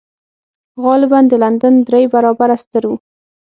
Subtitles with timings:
[0.83, 2.91] غالباً د لندن درې برابره ستر و.